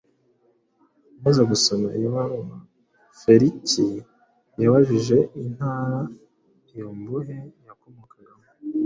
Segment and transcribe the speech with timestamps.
[1.17, 2.57] Amaze gusoma iyo baruwa,
[3.21, 3.85] Feliki
[4.61, 5.99] yabajije intara
[6.73, 8.47] iyo mbohe yakomokagamo